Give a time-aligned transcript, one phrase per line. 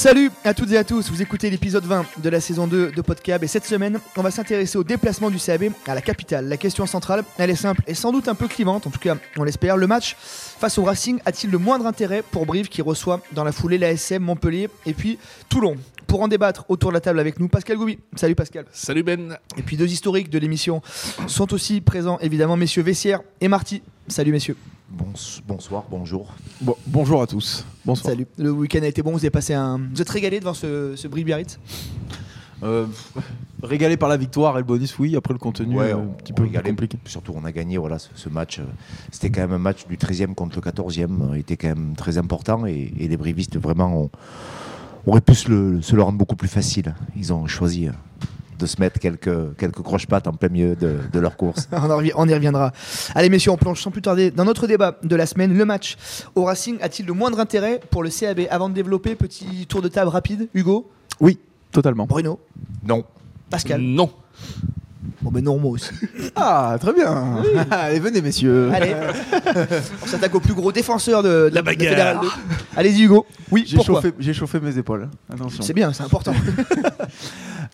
[0.00, 3.02] Salut à toutes et à tous, vous écoutez l'épisode 20 de la saison 2 de
[3.02, 6.48] Podcab et cette semaine, on va s'intéresser au déplacement du CAB à la capitale.
[6.48, 9.18] La question centrale, elle est simple et sans doute un peu clivante, en tout cas
[9.36, 9.76] on l'espère.
[9.76, 13.52] Le match face au Racing a-t-il le moindre intérêt pour Brive qui reçoit dans la
[13.52, 15.18] foulée l'ASM, Montpellier et puis
[15.50, 15.76] Toulon?
[16.06, 17.98] Pour en débattre autour de la table avec nous, Pascal Goubi.
[18.16, 18.64] Salut Pascal.
[18.72, 19.36] Salut Ben.
[19.58, 20.80] Et puis deux historiques de l'émission
[21.26, 23.82] sont aussi présents évidemment, messieurs Vessière et Marty.
[24.08, 24.56] Salut messieurs.
[24.90, 26.34] Bonsoir, bonjour.
[26.60, 27.64] Bon, bonjour à tous.
[27.84, 28.12] Bonsoir.
[28.12, 28.26] Salut.
[28.38, 29.78] Le week-end a été bon, vous avez passé un.
[29.92, 31.58] Vous êtes régalé devant ce, ce Brive Biarritz?
[32.62, 32.86] Euh,
[33.62, 35.16] régalé par la victoire et le bonus, oui.
[35.16, 36.98] Après le contenu, Ouais, euh, on- un petit peu compliqué.
[37.06, 38.58] Surtout, on a gagné voilà, ce, ce match.
[38.58, 38.64] euh,
[39.10, 41.30] C'était quand même un match du 13e contre le 14e.
[41.32, 42.66] euh, était quand même très important.
[42.66, 44.10] Et, et les brivistes, vraiment, ont-
[45.06, 46.94] auraient pu se le, se le rendre beaucoup plus facile.
[47.16, 47.88] Ils ont choisi
[48.60, 51.68] de se mettre quelques, quelques croche-pattes en plein milieu de, de leur course.
[51.72, 52.72] on, en revi- on y reviendra.
[53.14, 55.56] Allez messieurs, on plonge sans plus tarder dans notre débat de la semaine.
[55.56, 55.96] Le match
[56.34, 59.88] au Racing a-t-il le moindre intérêt pour le CAB Avant de développer, petit tour de
[59.88, 60.48] table rapide.
[60.54, 61.38] Hugo, Oui,
[61.72, 62.06] totalement.
[62.06, 62.38] Bruno,
[62.86, 63.04] Non.
[63.50, 63.80] Pascal.
[63.80, 64.10] Non.
[65.22, 65.90] Bon ben non, moi aussi.
[66.36, 67.42] Ah, très bien.
[67.70, 68.70] Allez, venez, messieurs.
[68.72, 68.94] Allez,
[70.02, 71.90] on s'attaque au plus gros défenseur de, de La bagarre.
[71.90, 72.28] Fédéral 2.
[72.76, 73.26] Allez-y Hugo.
[73.50, 75.08] Oui, J'ai pourquoi chauffé, j'ai chauffé mes épaules.
[75.32, 75.62] Attention.
[75.62, 76.32] C'est bien, c'est important.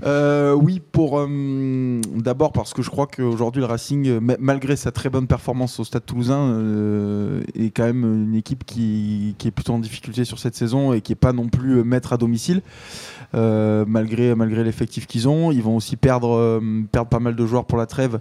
[0.04, 4.76] Euh, oui, pour euh, d'abord parce que je crois qu'aujourd'hui le Racing, euh, ma- malgré
[4.76, 9.48] sa très bonne performance au Stade Toulousain, euh, est quand même une équipe qui, qui
[9.48, 12.12] est plutôt en difficulté sur cette saison et qui est pas non plus euh, maître
[12.12, 12.62] à domicile.
[13.34, 16.58] Malgré malgré l'effectif qu'ils ont, ils vont aussi perdre
[16.90, 18.18] perdre pas mal de joueurs pour la trêve,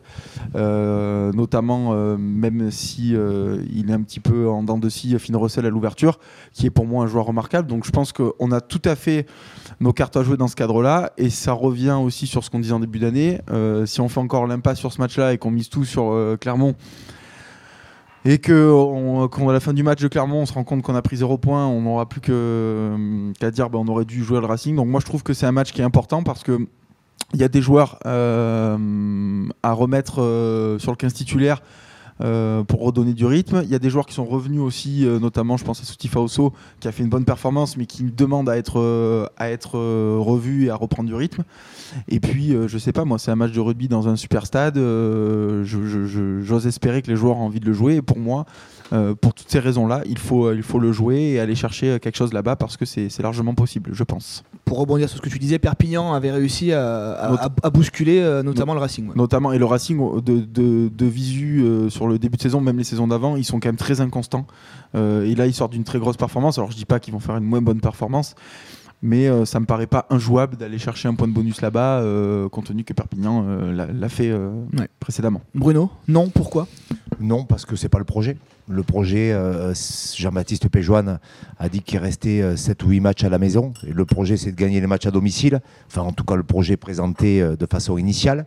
[0.54, 5.70] notamment même si il est un petit peu en dents de scie, Finn Russell à
[5.70, 6.20] l'ouverture,
[6.52, 7.70] qui est pour moi un joueur remarquable.
[7.70, 9.26] Donc je pense qu'on a tout à fait
[9.80, 11.12] nos cartes à jouer dans ce cadre-là.
[11.18, 13.42] Et ça revient aussi sur ce qu'on disait en début d'année.
[13.52, 16.38] Euh, si on fait encore l'impasse sur ce match-là et qu'on mise tout sur euh,
[16.40, 16.76] Clermont,
[18.28, 21.02] et que qu'à la fin du match de Clermont, on se rend compte qu'on a
[21.02, 24.48] pris zéro point, on n'aura plus euh, qu'à dire bah, on aurait dû jouer le
[24.48, 24.76] Racing.
[24.76, 26.60] Donc moi, je trouve que c'est un match qui est important parce que
[27.34, 30.16] il y a des joueurs euh, à remettre
[30.80, 31.62] sur le 15 titulaire.
[32.22, 33.62] Euh, pour redonner du rythme.
[33.64, 36.08] Il y a des joueurs qui sont revenus aussi, euh, notamment je pense à Souti
[36.08, 40.70] Faoso qui a fait une bonne performance mais qui demande à être, euh, revu et
[40.70, 41.44] à reprendre du rythme.
[42.08, 44.78] Et puis, je sais pas, moi, c'est un match de rugby dans un super stade.
[44.78, 47.96] J'ose espérer que les joueurs ont envie de le jouer.
[47.96, 48.46] Et pour moi,
[49.22, 52.34] pour toutes ces raisons-là, il faut, il faut le jouer et aller chercher quelque chose
[52.34, 54.44] là-bas parce que c'est largement possible, je pense.
[54.64, 57.70] Pour rebondir sur ce que tu disais, Perpignan avait réussi à, à- Not- à- à
[57.70, 59.08] bousculer euh, notamment le Racing.
[59.10, 59.14] ouais.
[59.16, 62.78] Notamment, et le Racing de, de, de visu euh, sur le début de saison, même
[62.78, 64.46] les saisons d'avant, ils sont quand même très inconstants.
[64.96, 66.58] Euh, et là, ils sortent d'une très grosse performance.
[66.58, 68.36] Alors, je dis pas qu'ils vont faire une moins bonne performance,
[69.02, 72.50] mais euh, ça me paraît pas injouable d'aller chercher un point de bonus là-bas, euh,
[72.50, 74.88] compte tenu que Perpignan euh, l'a- fait euh, Ouais.
[75.00, 75.42] précédemment.
[75.54, 76.68] Bruno, non, pourquoi?
[77.20, 78.38] Non, parce que c'est pas le projet.
[78.68, 79.74] Le projet, euh,
[80.16, 81.20] Jean-Baptiste Péjoine
[81.60, 83.74] a dit qu'il restait 7 ou 8 matchs à la maison.
[83.84, 85.62] Le projet, c'est de gagner les matchs à domicile.
[85.88, 88.46] Enfin, en tout cas, le projet présenté euh, de façon initiale.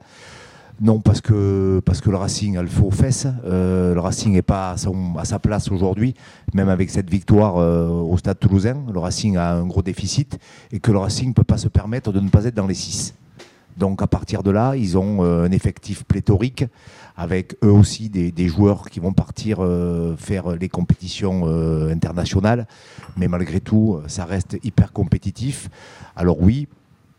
[0.81, 3.27] Non, parce que, le Racing a le faux aux fesses.
[3.45, 6.15] Euh, le Racing n'est pas à, sa place aujourd'hui,
[6.55, 8.77] même avec cette victoire euh, au Stade toulousain.
[8.93, 10.39] Le Racing a un gros déficit
[10.71, 12.75] et que le Racing ne peut pas se permettre de ne pas être dans les
[12.75, 13.15] 6.
[13.79, 16.65] Donc à partir de là, ils ont euh, un effectif pléthorique
[17.17, 22.67] avec eux aussi des, des joueurs qui vont partir euh, faire les compétitions euh, internationales.
[23.17, 25.69] Mais malgré tout, ça reste hyper compétitif.
[26.17, 26.69] Alors oui,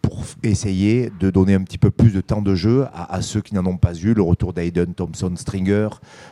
[0.02, 3.42] pour essayer de donner un petit peu plus de temps de jeu à, à ceux
[3.42, 5.90] qui n'en ont pas eu, le retour d'Aiden Thompson Stringer,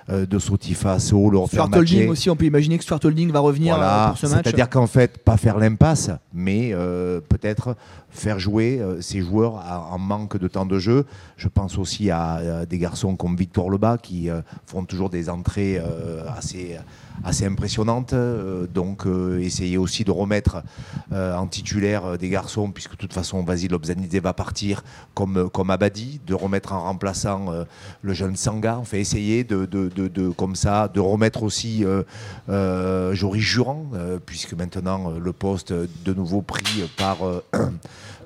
[0.10, 3.40] euh, de Sotifa So, le Stuart Holding aussi, on peut imaginer que Stuart Holding va
[3.40, 4.46] revenir voilà, pour ce match.
[4.46, 7.76] c'est-à-dire qu'en fait, pas faire l'impasse, mais euh, peut-être
[8.10, 9.56] faire jouer euh, ces joueurs
[9.92, 11.06] en manque de temps de jeu.
[11.36, 15.30] Je pense aussi à, à des garçons comme Victor Lebas qui euh, font toujours des
[15.30, 16.78] entrées euh, assez,
[17.24, 18.14] assez impressionnantes.
[18.14, 20.64] Euh, donc, euh, essayer aussi de remettre
[21.12, 25.50] euh, en titulaire euh, des garçons, puisque de toute façon, Vasile Lobzanidze va partir comme,
[25.50, 27.66] comme Abadi, de remettre en remplaçant euh,
[28.02, 28.80] le jeune Sanga.
[28.80, 32.04] On fait essayer de, de, de, comme ça, de remettre aussi euh,
[32.50, 37.44] euh, Joris Jurand, euh, puisque maintenant euh, le poste euh, de nouveau pris par euh,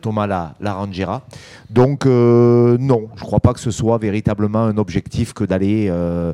[0.01, 1.21] Thomas La- Larangera.
[1.69, 5.87] Donc euh, non, je ne crois pas que ce soit véritablement un objectif que d'aller
[5.89, 6.33] euh,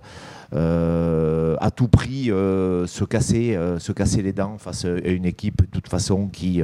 [0.53, 5.67] euh, à tout prix se, casser, se casser les dents face à une équipe de
[5.67, 6.63] toute façon qui,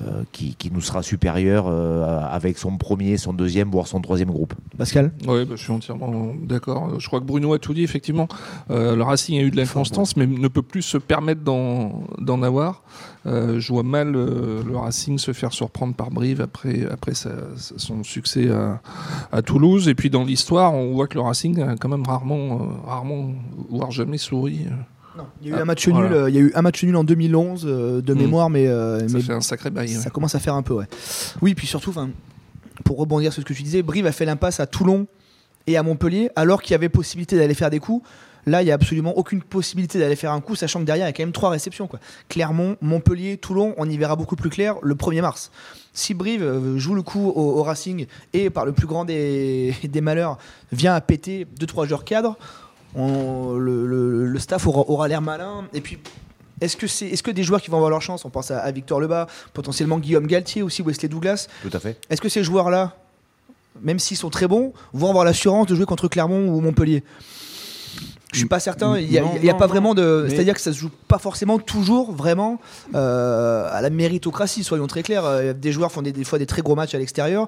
[0.00, 4.54] euh, qui, nous sera supérieur euh, avec son premier, son deuxième, voire son troisième groupe.
[4.78, 6.98] Pascal Oui, bah, je suis entièrement d'accord.
[6.98, 8.26] Je crois que Bruno a tout dit, effectivement.
[8.70, 12.84] Euh, le Racing a eu de l'inconstance, mais ne peut plus se permettre d'en avoir.
[13.26, 18.80] Je vois mal le Racing se faire surprendre par Brive après, après son succès à,
[19.30, 19.88] à Toulouse.
[19.88, 23.32] Et puis dans l'histoire, on voit que le Racing a quand même rarement, rarement
[23.68, 24.68] voire jamais souri.
[25.16, 26.24] Non, il y a eu Ah, un match nul.
[26.28, 28.18] Il y a eu un match nul en 2011 euh, de Mm.
[28.18, 29.88] mémoire, mais, euh, Ça mais fait un sacré bail.
[29.88, 30.10] ça ouais.
[30.10, 30.86] commence à faire un peu, ouais.
[31.42, 31.92] Oui, puis surtout,
[32.84, 35.06] pour rebondir sur ce que tu disais, Brive a fait l'impasse à Toulon
[35.66, 38.06] et à Montpellier, alors qu'il y avait possibilité d'aller faire des coups.
[38.44, 41.10] Là, il n'y a absolument aucune possibilité d'aller faire un coup, sachant que derrière, il
[41.10, 41.86] y a quand même trois réceptions.
[41.86, 42.00] Quoi.
[42.28, 45.52] Clermont, Montpellier, Toulon, on y verra beaucoup plus clair le 1er mars.
[45.92, 49.72] Si Brive euh, joue le coup au, au Racing et, par le plus grand des,
[49.84, 50.38] des malheurs,
[50.72, 52.36] vient à péter 2-3 joueurs cadres,
[52.94, 55.64] on- le, le- le staff aura, aura l'air malin.
[55.74, 55.98] Et puis,
[56.60, 58.58] est-ce que, c'est, est-ce que des joueurs qui vont avoir leur chance, on pense à,
[58.60, 61.98] à Victor Lebas, potentiellement Guillaume Galtier, aussi Wesley Douglas, Tout à fait.
[62.08, 62.96] est-ce que ces joueurs-là,
[63.80, 67.02] même s'ils sont très bons, vont avoir l'assurance de jouer contre Clermont ou Montpellier?
[68.32, 68.96] Je suis pas certain.
[68.98, 69.72] Il n'y a, pas non.
[69.72, 70.26] vraiment de.
[70.30, 72.58] C'est-à-dire que ça se joue pas forcément toujours vraiment
[72.94, 74.64] euh, à la méritocratie.
[74.64, 75.26] Soyons très clairs.
[75.26, 77.46] Euh, Des joueurs font des, des fois des très gros matchs à l'extérieur.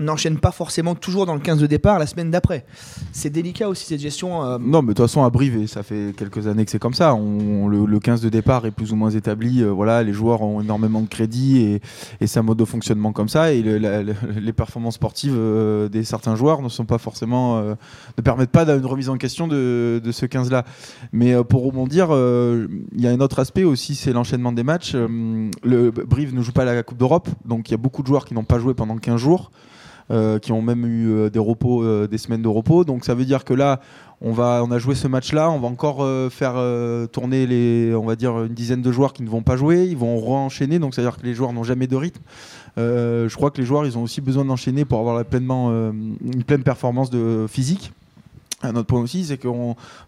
[0.00, 2.64] N'enchaînent pas forcément toujours dans le 15 de départ la semaine d'après.
[3.10, 4.44] C'est délicat aussi cette gestion.
[4.44, 6.94] euh, Non, mais de toute façon, à Brive, ça fait quelques années que c'est comme
[6.94, 7.16] ça.
[7.18, 9.62] Le, le 15 de départ est plus ou moins établi.
[9.62, 11.80] euh, voilà, les joueurs ont énormément de crédit
[12.20, 13.52] et, c'est un mode de fonctionnement comme ça.
[13.52, 18.64] Et les performances sportives euh, des certains joueurs ne sont pas forcément, ne permettent pas
[18.64, 20.64] d'une remise en question de, ce 15-là.
[21.12, 24.94] Mais pour rebondir, il y a un autre aspect aussi, c'est l'enchaînement des matchs.
[24.94, 28.24] Le Brive ne joue pas la Coupe d'Europe, donc il y a beaucoup de joueurs
[28.24, 29.50] qui n'ont pas joué pendant 15 jours.
[30.10, 32.82] Euh, qui ont même eu euh, des repos, euh, des semaines de repos.
[32.82, 33.78] Donc ça veut dire que là,
[34.22, 36.54] on va, on a joué ce match-là, on va encore faire
[37.12, 39.96] tourner les, on va dire une dizaine de joueurs qui ne vont pas jouer, ils
[39.96, 42.20] vont re-enchaîner, donc ça veut dire que les joueurs n'ont jamais de rythme.
[42.76, 46.64] Je crois que les joueurs, ils ont aussi besoin d'enchaîner pour avoir pleinement, une pleine
[46.64, 47.92] performance de physique.
[48.64, 49.46] Un autre point aussi, c'est que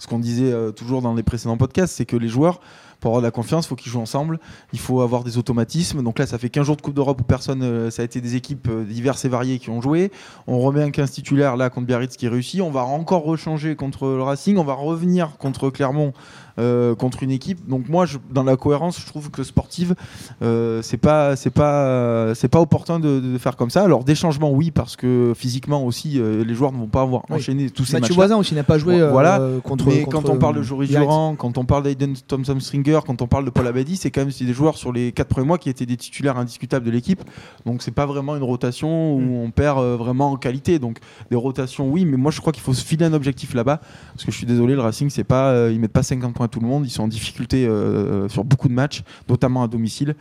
[0.00, 2.60] ce qu'on disait toujours dans les précédents podcasts, c'est que les joueurs,
[3.00, 4.38] pour avoir de la confiance, il faut qu'ils jouent ensemble,
[4.72, 6.02] il faut avoir des automatismes.
[6.02, 8.20] Donc là, ça fait 15 jours de Coupe d'Europe où personne, euh, ça a été
[8.20, 10.10] des équipes euh, diverses et variées qui ont joué.
[10.46, 12.60] On remet un 15 titulaire là contre Biarritz qui réussit.
[12.60, 14.56] On va encore rechanger contre le Racing.
[14.58, 16.12] On va revenir contre Clermont,
[16.58, 17.66] euh, contre une équipe.
[17.68, 19.94] Donc moi, je- dans la cohérence, je trouve que sportive,
[20.42, 23.82] euh, c'est pas, c'est pas, euh, c'est pas opportun de, de faire comme ça.
[23.82, 27.36] Alors des changements, oui, parce que physiquement aussi, les joueurs ne vont pas avoir Oui.
[27.36, 28.16] enchaîné tous ces Mathieu matchs.
[28.16, 29.40] Voisin aussi n'a pas joué Voilà.
[29.64, 29.86] contre.
[29.86, 31.06] Mais contre, quand on parle de Joris Biarritz.
[31.08, 34.22] Durand, quand on parle d'Aiden Thompson Stringer, quand on parle de Paul Abadi, c'est quand
[34.22, 37.22] même des joueurs sur les 4 premiers mois qui étaient des titulaires indiscutables de l'équipe.
[37.66, 39.44] Donc c'est pas vraiment une rotation où Mm.
[39.44, 40.78] on perd euh, vraiment en qualité.
[40.78, 40.98] Donc
[41.30, 43.80] des rotations, oui, mais moi je crois qu'il faut se filer un objectif là-bas.
[44.14, 46.46] Parce que je suis désolé, le Racing, c'est pas, euh, ils mettent pas 50 points
[46.46, 46.86] à tout le monde.
[46.86, 50.16] Ils sont en difficulté euh, sur beaucoup de matchs, notamment à domicile.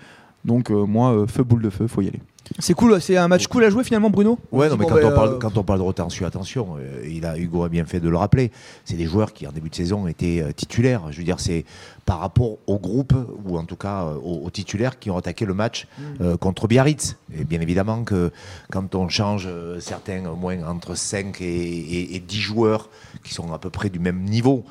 [0.45, 2.21] Donc euh, moi, euh, feu boule de feu, faut y aller.
[2.57, 5.03] C'est cool, c'est un match cool à jouer finalement, Bruno Ouais, non, mais Bon, quand,
[5.05, 7.85] on parle, euh, quand on parle de retention, attention, euh, il a, Hugo a bien
[7.85, 8.51] fait de le rappeler.
[8.85, 11.03] C'est des joueurs qui, en début de saison, étaient euh, titulaires.
[11.11, 11.63] Je veux dire, c'est
[12.07, 13.13] par rapport au groupe,
[13.45, 15.85] ou en tout cas euh, aux, aux titulaires qui ont attaqué le match
[16.21, 17.17] euh, contre Biarritz.
[17.37, 18.31] Et bien évidemment que
[18.71, 22.89] quand on change euh, certains, au moins entre 5 et, et- et 10 joueurs
[23.23, 24.63] qui sont à peu près du même niveau,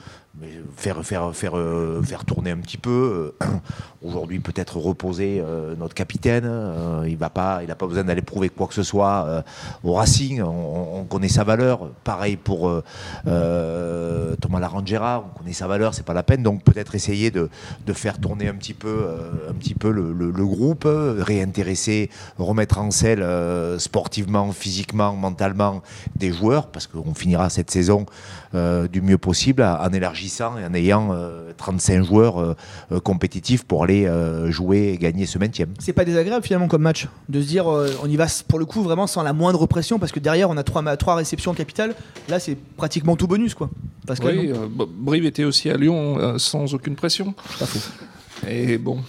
[0.76, 3.34] faire, faire, faire, euh, faire tourner un petit peu.
[3.42, 3.46] euh,
[4.04, 6.48] Aujourd'hui, peut-être reposer euh, notre capitaine.
[7.06, 9.42] il n'a pas, il pas besoin d'aller prouver quoi que ce soit
[9.82, 10.40] au Racing.
[10.40, 11.90] On, on connaît sa valeur.
[12.04, 12.70] Pareil pour
[13.24, 15.24] Thomas Larangera.
[15.34, 15.94] On connaît sa valeur.
[15.94, 16.44] C'est pas la peine.
[16.44, 17.48] Donc peut-être essayer de,
[17.86, 19.08] de faire tourner un petit peu,
[19.50, 23.26] un petit peu le, le- le groupe, réintéresser, remettre en selle
[23.80, 25.82] sportivement, physiquement, mentalement
[26.14, 28.06] des joueurs, parce qu'on finira cette saison
[28.54, 30.27] du mieux possible en élargissant
[30.58, 32.54] et en ayant euh, 35 joueurs euh,
[32.92, 35.66] euh, compétitifs pour aller euh, jouer et gagner ce maintien.
[35.78, 38.64] C'est pas désagréable finalement comme match de se dire euh, on y va pour le
[38.64, 41.94] coup vraiment sans la moindre pression parce que derrière on a trois, trois réceptions capitales.
[42.28, 43.70] Là c'est pratiquement tout bonus quoi.
[44.06, 47.34] Pascal, Oui, euh, Brive était aussi à Lyon euh, sans aucune pression.
[47.58, 47.80] Pas faux.
[48.48, 49.00] Et bon,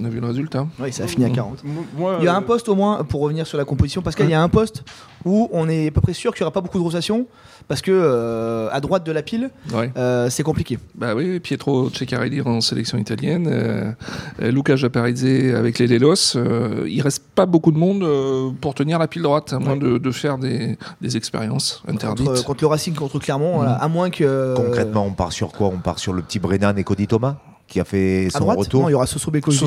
[0.00, 0.66] on a vu le résultat.
[0.80, 1.62] Oui, ça a fini à 40.
[1.96, 4.26] Moi, Il y a un euh, poste au moins, pour revenir sur la composition, Pascal,
[4.26, 4.84] il y a un poste
[5.24, 7.26] où on est à peu près sûr qu'il n'y aura pas beaucoup de rotation
[7.68, 9.90] parce que euh, à droite de la pile, Ouais.
[9.96, 10.78] euh, c'est compliqué.
[10.94, 13.92] Bah oui, Pietro Ceccarelli en sélection italienne, euh,
[14.40, 15.24] Luca Japarizze
[15.54, 16.36] avec les Lelos.
[16.36, 19.72] euh, il reste pas beaucoup de monde euh, pour tenir la pile droite, à moins
[19.72, 19.78] Ouais.
[19.80, 22.26] de, de faire des, des expériences interdites.
[22.26, 24.54] Contre, contre le Racing, contre Clermont, voilà, à moins que.
[24.54, 25.66] Concrètement, on part sur quoi?
[25.68, 27.36] On part sur le petit Brennan et Cody Thomas?
[27.66, 28.82] Qui a fait à son droite, retour.
[28.82, 29.58] non, il y aura Soso Bekovic.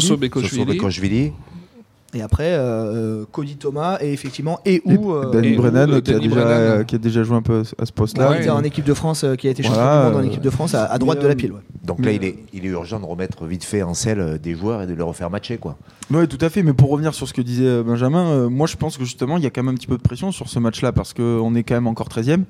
[2.16, 6.14] Et après, euh, Cody Thomas et effectivement, et euh, Danny où, Brennan euh, qui, a
[6.16, 6.84] Danny déjà, Brennan.
[6.86, 8.32] qui a déjà joué un peu à ce poste-là.
[8.32, 10.16] là, il était en équipe de France, euh, qui a été champion Voilà, du monde
[10.16, 11.52] en euh, équipe de France, à, à droite de la euh, pile.
[11.52, 11.60] ouais.
[11.84, 14.56] Donc là, il est, il est urgent de remettre vite fait en selle euh, des
[14.56, 15.58] joueurs et de les refaire matcher.
[15.60, 15.78] Quoi.
[16.12, 16.64] Oui, tout à fait.
[16.64, 19.38] Mais pour revenir sur ce que disait euh, Benjamin, euh, moi je pense que justement
[19.38, 21.54] il y a quand même un petit peu de pression sur ce match-là parce qu'on
[21.54, 22.42] est quand même encore 13e.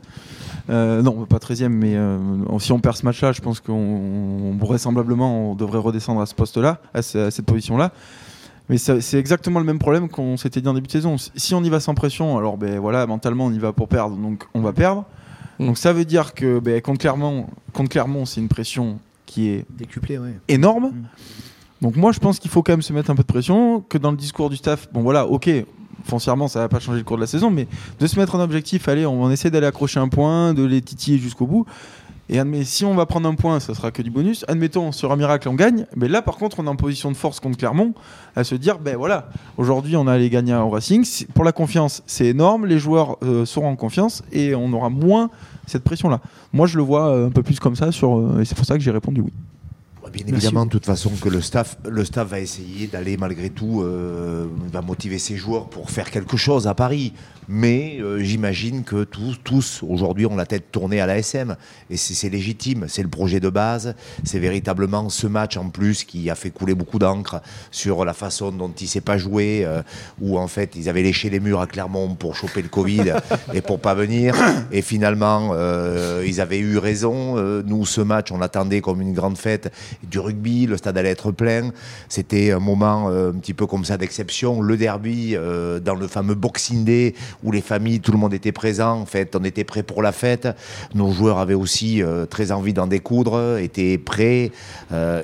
[0.69, 2.17] Euh, non, pas 13e, mais euh,
[2.59, 6.35] si on perd ce match-là, je pense qu'on on- vraisemblablement on devrait redescendre à ce
[6.35, 7.91] poste-là, à cette position-là.
[8.69, 11.15] Mais c'est exactement le même problème qu'on s'était dit en début de saison.
[11.17, 14.15] Si on y va sans pression, alors ben voilà, mentalement on y va pour perdre,
[14.15, 15.05] donc on va perdre.
[15.57, 15.65] Mm.
[15.65, 19.65] Donc ça veut dire que ben, contre Clermont, contre Clermont, c'est une pression qui est
[19.71, 20.35] Décuplé, ouais.
[20.47, 20.91] énorme.
[20.91, 21.03] Mm.
[21.81, 23.97] Donc moi je pense qu'il faut quand même se mettre un peu de pression, que
[23.97, 25.49] dans le discours du staff, bon voilà, ok,
[26.03, 27.67] foncièrement ça va pas changer le cours de la saison, mais
[27.99, 30.81] de se mettre un objectif, allez, on va essayer d'aller accrocher un point, de les
[30.81, 31.65] titiller jusqu'au bout.
[32.31, 34.45] Et admet, si on va prendre un point, ça sera que du bonus.
[34.47, 35.87] Admettons, sur un miracle, on gagne.
[35.95, 37.95] Mais là, par contre, on est en position de force contre Clermont,
[38.35, 41.03] à se dire, ben voilà, aujourd'hui, on a allé gagner au Racing.
[41.33, 42.67] Pour la confiance, c'est énorme.
[42.67, 45.31] Les joueurs euh, seront en confiance et on aura moins
[45.65, 46.21] cette pression-là.
[46.53, 48.65] Moi, je le vois euh, un peu plus comme ça, sur, euh, et c'est pour
[48.65, 49.33] ça que j'ai répondu oui.
[50.11, 53.81] Bien évidemment, de toute façon, que le staff, le staff va essayer d'aller malgré tout,
[53.81, 57.13] euh, va motiver ses joueurs pour faire quelque chose à Paris.
[57.51, 61.55] Mais euh, j'imagine que tous, tous aujourd'hui, ont la tête tournée à la SM.
[61.89, 63.95] Et c'est légitime, c'est le projet de base.
[64.23, 68.51] C'est véritablement ce match en plus qui a fait couler beaucoup d'encre sur la façon
[68.51, 69.81] dont il s'est pas joué, euh,
[70.21, 73.13] où en fait ils avaient léché les murs à Clermont pour choper le Covid
[73.53, 74.35] et pour pas venir.
[74.71, 75.55] Et finalement,
[76.23, 77.35] ils avaient eu raison.
[77.63, 79.71] Nous, ce match, on l'attendait comme une grande fête
[80.03, 80.65] du rugby.
[80.65, 81.71] Le stade allait être plein.
[82.07, 84.61] C'était un moment euh, un petit peu comme ça d'exception.
[84.61, 88.51] Le derby euh, dans le fameux Boxing Day où les familles, tout le monde était
[88.51, 88.99] présent.
[89.01, 90.47] En fait, on était prêts pour la fête.
[90.95, 94.51] Nos joueurs avaient aussi euh, très envie d'en découdre, étaient prêts.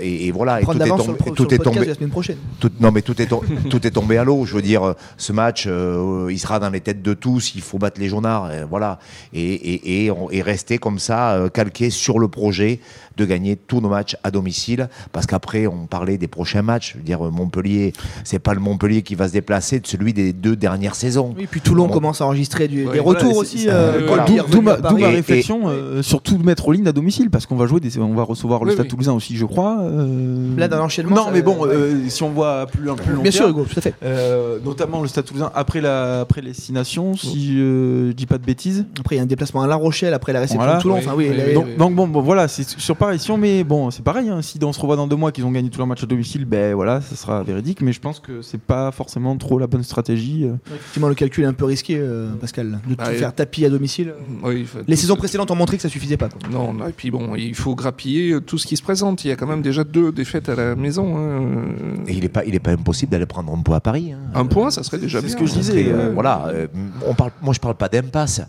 [0.02, 0.62] Et, et voilà.
[0.62, 1.18] Et tout est tombé.
[1.18, 2.38] pro- et tout est tombé de la semaine prochaine.
[2.60, 3.28] tout, non, mais tout est,
[3.70, 4.46] tout est tombé à l'eau.
[4.46, 7.54] Je veux dire, ce match, il sera dans les têtes de tous.
[7.56, 8.46] Il faut battre les jaunards.
[8.52, 9.00] euh, voilà.
[9.34, 12.80] Et, et, et, on- et rester comme ça, calqué sur le projet
[13.18, 14.65] de gagner tous nos matchs à domicile.
[15.12, 16.94] Parce qu'après, on parlait des prochains matchs.
[16.94, 17.94] Je veux dire, Montpellier,
[18.24, 21.34] c'est pas le Montpellier qui va se déplacer de celui des deux dernières saisons.
[21.38, 23.60] Oui, puis Toulon commence à enregistrer du- Ouais, des voilà, retours aussi.
[23.60, 24.26] c'est- euh, euh, voilà.
[24.50, 24.78] D'où ma,
[25.10, 28.14] Et- réflexion, euh, surtout de mettre Olin à domicile, parce qu'on va jouer des, on
[28.14, 28.90] va recevoir le Oui, Stade oui.
[28.90, 29.78] Toulousain aussi, je crois.
[29.82, 30.56] euh.
[30.58, 31.70] Là, dans l'enchaînement, Non, ça- mais bon, ouais.
[31.70, 33.94] euh, si on voit plus un plus long Bien sûr, Hugo, tout à fait.
[34.04, 38.38] euh, notamment le Stade Toulousain après la après les six nations, si je dis pas
[38.38, 38.86] de bêtises.
[39.00, 40.78] Après, il y a un déplacement à La Rochelle après la réception Voilà.
[40.78, 40.96] de Toulon.
[40.96, 41.76] Oui, Enfin, oui, Donc, oui.
[41.78, 43.20] donc bon, bon, voilà, c'est sur pareil.
[43.20, 44.30] Si on met, bon, c'est pareil.
[44.58, 46.46] Si on se revoit dans deux mois qu'ils ont gagné tous leurs matchs à domicile,
[46.46, 47.82] ben voilà, ça sera véridique.
[47.82, 50.46] Mais je pense que c'est pas forcément trop la bonne stratégie.
[50.46, 50.56] euh.
[50.74, 53.70] effectivement, le calcul est un peu risqué, euh, Pascal, de Bah, tout faire tapis à
[53.70, 54.14] domicile.
[54.44, 56.30] Oui, faut- Les saisons précédentes ont montré que ça suffisait pas.
[56.30, 56.40] quoi.
[56.50, 59.26] Non, non, et puis bon, il faut grappiller euh, tout ce qui se présente.
[59.26, 61.18] Il y a quand même déjà deux défaites à la maison.
[61.18, 61.66] hein.
[62.08, 64.14] Et il n'est pas, il est pas impossible d'aller prendre un point à Paris.
[64.14, 64.20] hein.
[64.34, 65.36] Un point, ça serait déjà C'est bien.
[65.36, 66.68] ce que je disais, euh, euh, voilà, euh,
[67.08, 68.42] on parle, moi je parle pas d'impasse,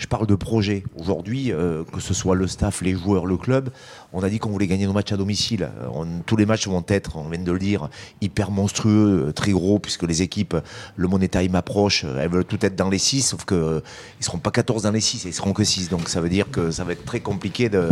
[0.00, 0.82] je parle de projet.
[0.98, 3.68] Aujourd'hui, euh, que ce soit le staff, les joueurs, le club,
[4.14, 5.64] on a dit qu'on voulait gagner nos matchs à domicile.
[5.64, 7.90] Euh, on- tous les matchs vont être, on vient de le dire,
[8.22, 10.56] hyper monstrueux, euh, très gros, puisque les équipes,
[10.96, 13.80] le Money Time approche, elles veulent tout être dans les 6, sauf que euh,
[14.18, 15.90] ils seront pas 14 dans les 6, ils seront que 6.
[15.90, 17.88] Donc ça veut dire que ça va être très compliqué de.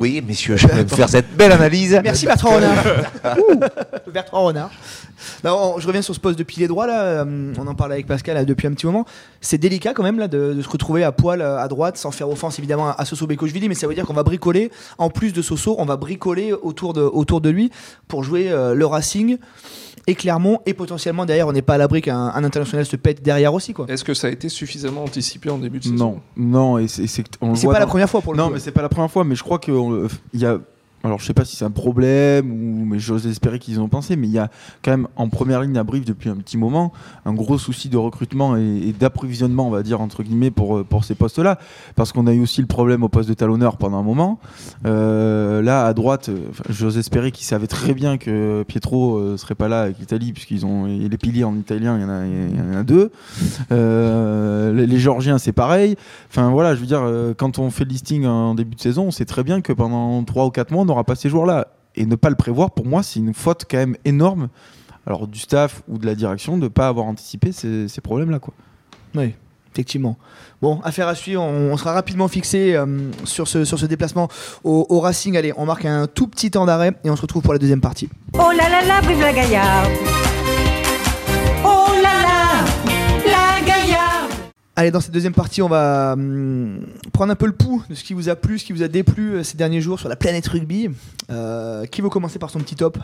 [0.00, 2.00] Oui, messieurs, je vais faire cette belle analyse.
[2.02, 2.84] Merci Bertrand Renard.
[4.12, 4.70] Bertrand Renard.
[5.44, 7.24] Non, on- je reviens sur ce poste de pilier droit là.
[7.26, 9.04] on en parlait avec Pascal là, depuis un petit moment.
[9.40, 12.10] C'est délicat quand même là de, de se retrouver à poil euh, à droite sans
[12.10, 15.32] faire offense évidemment à, Soso Bekochvili, mais ça veut dire qu'on va bricoler en plus
[15.32, 17.70] de Soso, on va bricoler autour de, autour de lui
[18.08, 19.38] pour jouer euh, le Racing
[20.06, 23.22] et Clermont et potentiellement derrière on n'est pas à l'abri qu'un un international se pète
[23.22, 23.86] derrière aussi quoi.
[23.88, 25.96] Est-ce que ça a été suffisamment anticipé en début de saison?
[25.96, 28.38] Non, non, et c'est, c'est- on le C'est voit pas la première fois pour le
[28.38, 28.54] Non, coup.
[28.54, 29.74] mais c'est pas la première fois, mais je crois qu'il
[30.34, 30.58] y a.
[31.04, 34.16] Alors, je sais pas si c'est un problème, ou, mais j'ose espérer qu'ils ont pensé,
[34.16, 34.48] mais il y a
[34.82, 36.92] quand même en première ligne à Brive depuis un petit moment
[37.26, 41.04] un gros souci de recrutement et, d'approvisionnement, on va dire, entre guillemets, pour, euh, pour
[41.04, 41.58] ces postes-là.
[41.94, 44.38] Parce qu'on a eu aussi le problème au poste de talonneur pendant un moment.
[44.86, 49.68] Euh, là, à droite, euh, j'ose espérer qu'ils savaient très bien que Pietro serait pas
[49.68, 52.84] là avec l'Italie, puisqu'ils ont et les piliers en italien, il y en a, en
[52.84, 53.10] deux.
[53.70, 55.96] Les, les Géorgiens, c'est pareil.
[56.30, 57.02] Enfin voilà, je veux dire,
[57.36, 60.22] quand on fait le listing en début de saison, on sait très bien que pendant
[60.24, 61.68] 3 ou 4 mois, n'aura pas ces joueurs-là.
[61.96, 64.48] Et ne pas le prévoir, pour moi, c'est une faute quand même énorme.
[65.06, 68.38] Alors du staff ou de la direction de ne pas avoir anticipé ces, ces problèmes-là.
[68.38, 68.54] quoi.
[69.14, 69.34] Oui,
[69.72, 70.16] effectivement.
[70.62, 72.86] Bon, affaire à suivre, on, on sera rapidement fixé euh,
[73.24, 74.28] sur, ce, sur ce déplacement
[74.64, 75.36] au, au Racing.
[75.36, 77.82] Allez, on marque un tout petit temps d'arrêt et on se retrouve pour la deuxième
[77.82, 78.08] partie.
[78.32, 79.92] Oh là là là, la Gaillarde
[84.84, 88.04] Allez, dans cette deuxième partie, on va hum, prendre un peu le pouls de ce
[88.04, 90.16] qui vous a plu, ce qui vous a déplu euh, ces derniers jours sur la
[90.16, 90.90] planète rugby.
[91.30, 92.98] Euh, qui veut commencer par son petit top?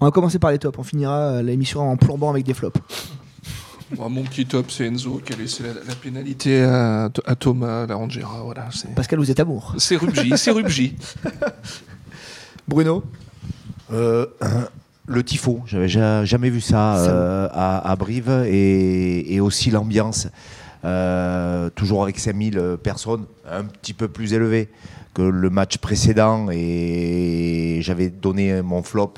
[0.00, 0.78] On va commencer par les tops.
[0.78, 2.80] On finira euh, l'émission en plombant avec des flops.
[3.98, 7.84] Bon, mon petit top, c'est Enzo qui a laissé la, la pénalité à, à Thomas
[7.86, 8.40] Larangera.
[8.42, 8.92] Voilà, c'est.
[8.94, 9.74] Pascal, vous êtes amour.
[9.76, 10.96] C'est Rubji, c'est Rubji.
[12.66, 13.04] Bruno?
[13.92, 14.24] Euh,
[15.06, 19.70] le tifo, j'avais ja- jamais vu ça, Ça- euh, à, à Brive et, et aussi
[19.70, 20.28] l'ambiance,
[20.84, 24.68] euh, toujours avec 5000 personnes, un petit peu plus élevé
[25.14, 29.14] que le match précédent et j'avais donné mon flop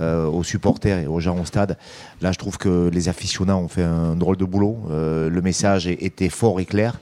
[0.00, 1.76] euh, aux supporters et aux gens au stade.
[2.22, 4.78] Là, je trouve que les aficionats ont fait un drôle de boulot.
[4.90, 6.98] Euh, le message était fort et clair.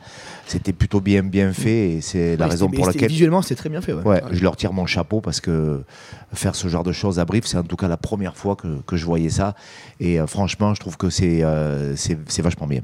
[0.48, 3.80] C'était plutôt bien bien fait et c'est la raison pour laquelle Visuellement, c'est très bien
[3.80, 3.92] fait.
[3.92, 4.02] ouais.
[4.02, 5.84] Ouais, je leur tire mon chapeau parce que
[6.32, 8.80] faire ce genre de choses à Brive, c'est en tout cas la première fois que,
[8.84, 9.54] que je voyais ça.
[10.00, 11.44] Et euh, franchement, je trouve que c'est
[12.42, 12.82] vachement bien.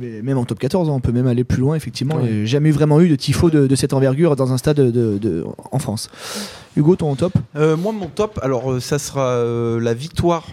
[0.00, 2.16] Mais même en top 14, hein, on peut même aller plus loin, effectivement.
[2.16, 2.26] Ouais.
[2.28, 4.76] Il y a jamais vraiment eu de tifo de, de cette envergure dans un stade
[4.76, 6.10] de, de- en France.
[6.76, 7.32] Hugo, ton top?
[7.56, 10.44] Euh, moi, mon top, alors euh, ça sera euh, la victoire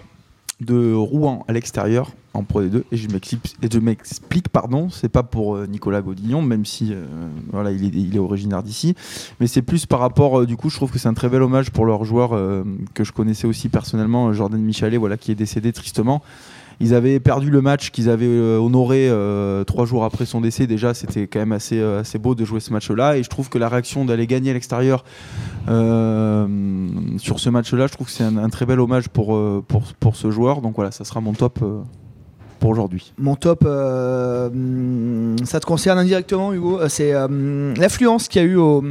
[0.61, 2.83] de Rouen à l'extérieur en Pro D2.
[2.91, 6.93] Et je m'explique, et je m'explique, pardon, c'est pas pour euh, Nicolas Godillon, même si
[6.93, 7.03] euh,
[7.51, 8.95] voilà, il est, il est originaire d'ici,
[9.39, 11.41] mais c'est plus par rapport, euh, du coup, je trouve que c'est un très bel
[11.41, 12.29] hommage pour leur joueur
[12.93, 16.21] que je connaissais aussi personnellement, Jordan Michalet, voilà, qui est décédé tristement.
[16.79, 20.67] Ils avaient perdu le match qu'ils avaient euh, honoré euh, trois jours après son décès.
[20.67, 23.17] Déjà, c'était quand même assez, euh, assez beau de jouer ce match-là.
[23.17, 25.03] Et je trouve que la réaction d'aller gagner à l'extérieur
[25.65, 30.15] sur ce match-là, je trouve que c'est un, un très bel hommage pour, pour, pour
[30.15, 30.61] ce joueur.
[30.61, 31.63] Donc voilà, ça sera mon top
[32.63, 33.11] pour aujourd'hui.
[33.17, 36.79] Mon top, euh, hum, ça te concerne indirectement, Hugo.
[36.79, 38.81] Euh, C'est euh, l'affluence qu'il y a eu au,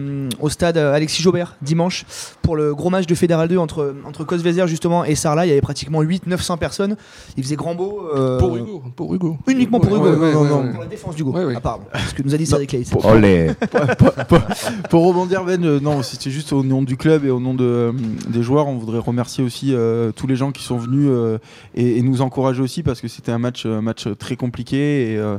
[0.40, 2.04] au stade Alexis Jaubert dimanche
[2.42, 5.46] pour le gros match de Fédéral 2 entre, entre Cosvezer justement et Sarlat.
[5.46, 6.96] Il y avait pratiquement 800-900 personnes.
[7.38, 8.10] Il faisait grand beau.
[8.14, 9.38] euh, Pour Hugo, pour Hugo.
[9.46, 10.04] Uniquement pour Hugo.
[10.04, 10.70] ouais, ouais, non, ouais, non, ouais.
[10.72, 11.30] Pour la défense d'Hugo.
[11.32, 11.54] Ouais, ouais.
[11.56, 11.84] Ah, pardon.
[12.10, 12.90] Ce que nous a dit Cédric Leitz.
[12.90, 13.02] Pour-
[15.08, 17.92] rebondir, Ben, euh, non, c'était juste au nom du club et au nom de, euh,
[18.28, 18.66] des joueurs.
[18.66, 21.38] On voudrait remercier aussi euh, tous les gens qui sont venus euh,
[21.74, 25.16] et, et nous encourager aussi parce que c'était un match, un match très compliqué et
[25.18, 25.36] euh,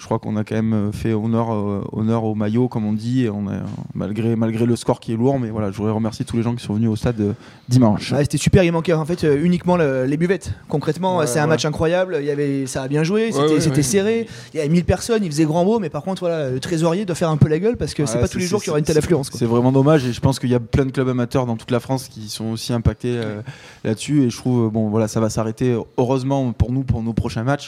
[0.00, 3.24] je crois qu'on a quand même fait honneur, euh, honneur au maillot, comme on dit,
[3.24, 3.52] et on a,
[3.94, 5.38] malgré, malgré le score qui est lourd.
[5.38, 7.32] Mais voilà, je voudrais remercier tous les gens qui sont venus au stade euh,
[7.68, 8.12] dimanche.
[8.20, 10.52] C'était super, il manquait en fait euh, uniquement le- les buvettes.
[10.68, 11.48] Concrètement, Ouais, c'est un ouais.
[11.50, 13.82] match incroyable, il y avait, ça a bien joué, c'était ouais, c'était ouais.
[13.82, 16.60] serré, il y avait 1000 personnes, il faisait grand beau, mais par contre, voilà, le
[16.60, 18.68] trésorier doit faire un peu la gueule parce que c'est pas tous les jours qu'il
[18.68, 19.30] y aura une telle affluence.
[19.32, 21.70] C'est vraiment dommage et je pense qu'il y a plein de clubs amateurs dans toute
[21.70, 23.40] la France qui sont aussi impactés euh,
[23.84, 27.44] là-dessus et je trouve bon voilà ça va s'arrêter heureusement pour nous pour nos prochains
[27.44, 27.63] matchs.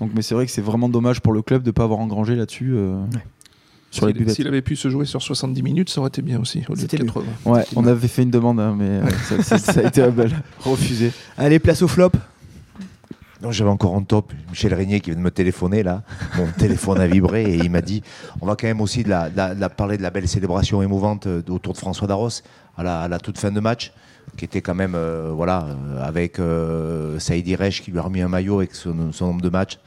[0.00, 2.34] Donc mais c'est vrai que c'est vraiment dommage pour le club de pas avoir engrangé
[2.36, 3.02] là-dessus euh,
[3.90, 6.64] sur les S'il- avait pu se jouer sur 70 minutes, ça aurait été bien aussi,
[6.68, 7.06] au lieu de C'était mieux.
[7.06, 7.24] 80.
[7.46, 10.02] Ouais, on avait fait une demande hein, mais euh, ça, ça- ça a été
[10.60, 11.12] refusé.
[11.38, 12.10] Allez, place au flop.
[13.50, 16.02] J'avais encore en top Michel Régnier qui vient de me téléphoner là.
[16.36, 18.02] Mon téléphone a vibré et il m'a dit
[18.40, 20.26] on va quand même aussi de la, de la- de la- parler de la belle
[20.26, 22.30] célébration émouvante euh, autour de François Darros
[22.76, 23.92] à la, à la toute fin de match
[24.36, 28.20] qui était quand même euh, voilà euh, avec euh, Saïdi Reich qui lui a remis
[28.20, 29.78] un maillot avec son, son nombre de matchs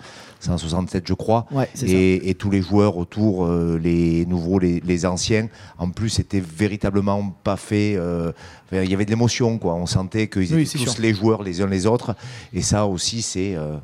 [0.41, 5.06] 167 je crois Ouais, et, et tous les joueurs autour, euh, les nouveaux, les, les
[5.06, 5.49] anciens.
[5.78, 7.95] En plus, c'était véritablement pas fait.
[7.97, 8.32] euh,
[8.71, 9.73] il y avait de l'émotion, quoi.
[9.75, 11.02] On sentait qu'ils Oui, étaient tous sûr.
[11.02, 12.15] les joueurs les uns les autres.
[12.54, 13.75] Et ça aussi, c'est euh,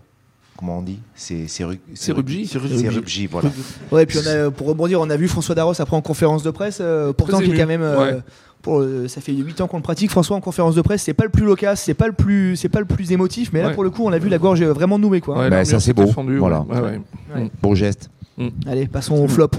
[0.55, 0.99] comment on dit?
[1.13, 2.47] C'est c'est ru- C'est Rubji.
[2.47, 3.49] C'est Rubji, voilà.
[3.91, 6.41] Ouais, et puis on a, pour rebondir, on a vu François Darros après en conférence
[6.43, 7.81] de presse, euh, pourtant qui est quand même.
[7.81, 8.19] euh, Ouais.
[8.65, 10.09] Pour, euh, ça fait 8 ans qu'on le pratique.
[10.09, 12.67] François en conférence de presse, c'est pas le plus loquace, c'est pas le plus, c'est
[12.67, 13.73] pas le plus émotif, mais là Ouais.
[13.75, 15.37] pour le coup, on a vu la gorge vraiment nouée quoi.
[15.37, 16.07] Ouais, Bah, ça, c'est beau.
[16.07, 16.61] fendue, Voilà.
[16.61, 16.79] ouais.
[16.79, 16.99] Ouais,
[17.35, 17.51] ouais.
[17.61, 18.09] Beau geste.
[18.67, 19.51] Allez, passons au flop.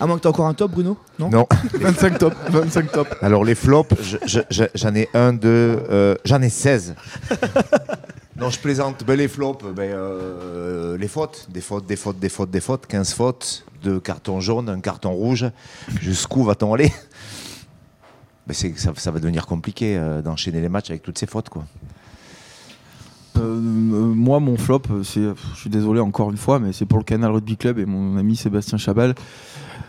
[0.00, 0.96] À moins que t'aies encore un top, Bruno?
[1.20, 1.30] Non?
[1.30, 1.46] Non.
[1.74, 3.06] 25 top, 25 top.
[3.22, 6.94] Alors les flops, je- je- je- j'en ai un, deux, euh, j'en ai 16.
[8.40, 9.04] non, je plaisante.
[9.06, 12.86] Ben, les flops, ben, euh, les fautes, des fautes, des fautes, des fautes, des fautes,
[12.88, 15.46] 15 fautes, deux cartons jaunes, un carton rouge.
[16.00, 16.90] Jusqu'où va-t-on aller?
[18.50, 21.48] Ben, c'est, ça, ça va devenir compliqué euh, d'enchaîner les matchs avec toutes ces fautes.
[21.48, 21.64] Quoi.
[23.38, 25.20] Euh, euh, moi, mon flop, c'est,
[25.54, 28.16] je suis désolé encore une fois, mais c'est pour le Canal Rugby Club et mon
[28.16, 29.14] ami Sébastien Chabal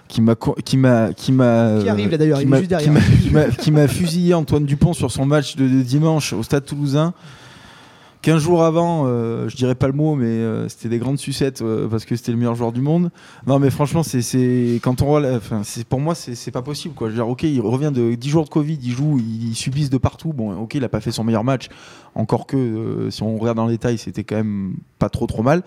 [0.08, 2.70] qui m'a, qui m'a, qui m'a, Qui arrive, là, d'ailleurs, qui il est m'a- juste
[2.70, 2.94] derrière.
[2.94, 6.34] qui m'a- qui m'a- qui m'a fusillé Antoine Dupont sur son match de, de dimanche
[6.34, 7.14] au Stade Toulousain.
[8.22, 11.64] 15 jours avant, euh, je dirais pas le mot, mais euh, c'était des grandes sucettes
[11.64, 13.10] euh, parce que c'était le meilleur joueur du monde.
[13.48, 15.22] Non, mais franchement, c'est, quand on
[15.90, 16.94] pour moi, c'est, pas possible.
[17.10, 20.34] Je ok, il revient de 10 jours de Covid, il joue, il, subisse de partout.
[20.34, 21.70] Bon, ok, il a pas fait son meilleur match,
[22.14, 25.64] encore que si on regarde dans le détail, c'était quand même pas trop trop mal.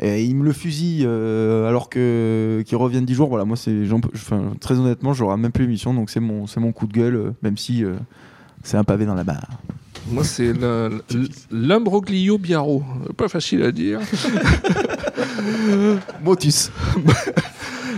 [0.00, 3.28] Et il me le fusille alors que qu'il revient de 10 jours.
[3.28, 3.84] Voilà, moi c'est,
[4.58, 7.84] très honnêtement, j'aurai même plus l'émission, donc c'est mon, coup de gueule, même si
[8.64, 9.46] c'est un pavé dans la barre.
[10.08, 10.52] Moi, c'est
[11.50, 12.82] l'imbroglio Biaro.
[13.16, 14.00] Pas facile à dire.
[16.24, 16.70] Motus.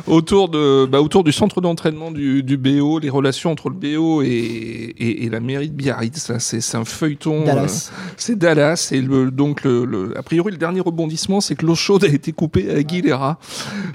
[0.07, 4.23] autour de bah, autour du centre d'entraînement du, du BO, les relations entre le BO
[4.23, 6.33] et, et, et la mairie de Biarritz.
[6.39, 7.45] C'est un feuilleton.
[7.45, 7.91] Dallas.
[7.93, 11.65] euh, c'est Dallas et le, donc le, le- a priori le dernier rebondissement, c'est que
[11.67, 13.39] l'eau chaude a été coupée à Aguilera.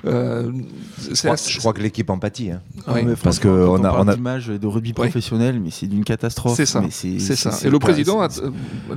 [0.05, 0.51] Euh,
[1.09, 2.51] Je crois, assez- je crois que l'équipe empathie.
[2.51, 2.61] hein.
[2.87, 3.03] Ouais.
[3.03, 4.93] mais Parce franchement, que quand on a- on a- d'image de rugby Ouais.
[5.07, 6.55] professionnel, mais c'est d'une catastrophe.
[6.55, 6.81] C'est ça.
[6.81, 7.51] Mais C'est ça.
[7.65, 8.41] Et le président, a, c'est-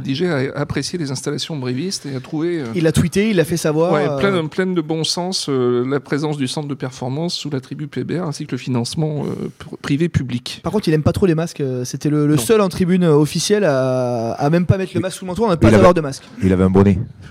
[0.04, 2.60] DJ a apprécié les installations brivistes et a trouvé.
[2.60, 3.92] euh, Il a tweeté, il a fait savoir.
[3.92, 7.50] Ouais, euh, pleine, pleine de bon sens, euh, la présence du centre de performance sous
[7.50, 10.60] la tribu PBR ainsi que le financement euh, pr- privé-public.
[10.62, 11.60] Par contre, il aime pas trop les masques.
[11.60, 15.18] euh, C'était le, seul en tribune euh, officielle à, à même pas mettre le masque
[15.18, 16.22] sous le manteau, à ne pas Il avait- avoir de masque.
[16.42, 16.98] Il avait un bonnet.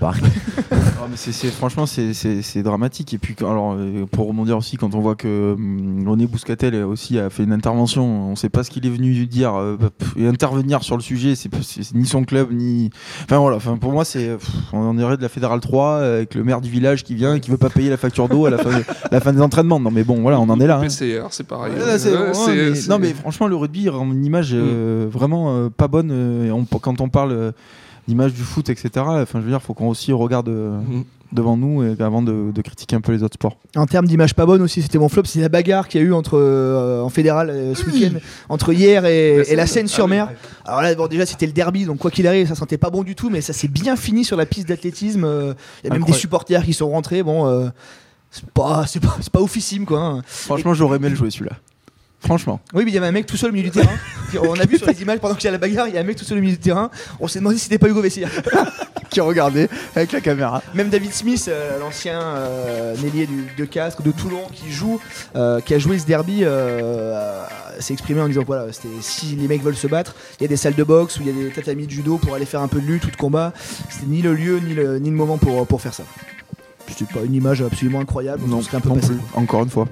[1.10, 3.12] Mais franchement, c'est- dramatique.
[3.14, 3.76] Et puis, alors,
[4.12, 8.28] pour rebondir aussi, quand on voit que hum, René Bouscatel aussi a fait une intervention,
[8.28, 9.76] on ne sait pas ce qu'il est venu dire euh,
[10.16, 11.34] et intervenir sur le sujet.
[11.34, 11.50] C'est
[11.94, 12.90] ni son club, ni.
[13.24, 14.36] Enfin voilà, enfin, pour moi, c'est
[14.72, 17.40] on dirait de la Fédérale 3 euh, avec le maire du village qui vient et
[17.40, 18.70] qui veut pas payer la facture d'eau à la fin,
[19.10, 19.61] la fin des entraînements.
[19.68, 20.78] Non, mais bon, voilà, on en est là.
[20.78, 20.82] hein.
[20.82, 21.72] PCR, c'est pareil.
[21.74, 24.24] Ouais, là, c'est- Ouais, ouais, c'est- mais- c'est- non mais franchement le rugby rend une
[24.24, 27.52] image euh, vraiment euh, pas bonne euh, et on- quand on parle euh,
[28.08, 31.04] d'image du foot etc enfin je veux dire faut qu'on aussi regarde euh, Mm.
[31.32, 34.34] devant nous et avant de, de critiquer un peu les autres sports En termes d'image
[34.34, 35.22] pas bonne aussi, c'était mon flop.
[35.24, 38.18] C'est la bagarre qu'il y a eu entre, euh, en fédéral euh, ce week-end
[38.50, 39.86] entre hier et, La et la Seine.
[39.86, 40.28] Seine-sur-Mer.
[40.64, 42.90] Ah Alors là, bon, déjà, c'était le derby, donc quoi qu'il arrive, ça sentait pas
[42.90, 45.24] bon du tout, mais ça s'est bien fini sur la piste d'athlétisme.
[45.24, 47.22] euh, Il y a même des supporters qui sont rentrés.
[47.22, 47.68] Bon, euh,
[48.32, 50.00] c'est pas, c'est pas, c'est pas oufissime quoi.
[50.00, 50.22] hein.
[50.26, 51.56] franchement j'aurais aimé le jouer celui-là
[52.18, 53.96] franchement Oui, mais il y avait un mec tout seul au milieu du terrain.
[54.48, 56.00] On a vu sur les images pendant qu'il y a la bagarre, il y a
[56.00, 56.88] un mec tout seul au milieu du terrain.
[57.20, 58.26] On s'est demandé si c'était pas Hugo Vessier.
[59.10, 64.02] qui regardait avec la caméra Même David Smith, euh, l'ancien euh, ailier du, de Castres,
[64.02, 65.00] de Toulon, qui joue,
[65.36, 67.44] euh, qui a joué ce derby, euh,
[67.78, 70.48] s'est exprimé en disant voilà, c'était si les mecs veulent se battre, il y a
[70.48, 72.62] des salles de boxe où il y a des tatamis de judo pour aller faire
[72.62, 73.52] un peu de lutte ou de combat.
[73.90, 76.04] C'était ni le lieu ni le, ni le moment pour, pour faire ça.
[76.96, 78.42] C'est pas une image absolument incroyable.
[78.46, 79.08] non, un peu non passé.
[79.08, 79.88] plus encore une fois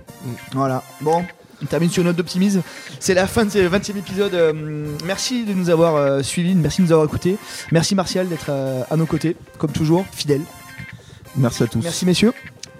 [0.52, 0.82] Voilà.
[1.00, 1.24] Bon.
[1.62, 2.62] On termine sur une note d'optimisme.
[3.00, 4.32] C'est la fin de ce 20e épisode.
[4.34, 4.52] Euh,
[5.04, 7.36] merci de nous avoir euh, suivis, merci de nous avoir écoutés.
[7.70, 10.40] Merci Martial d'être euh, à nos côtés, comme toujours, fidèle.
[11.36, 12.32] merci à tous Merci messieurs.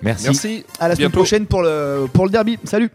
[0.02, 0.24] Merci.
[0.24, 0.64] Merci.
[0.78, 1.18] À la semaine Bientôt.
[1.18, 2.58] prochaine pour le, pour le derby.
[2.64, 2.90] Salut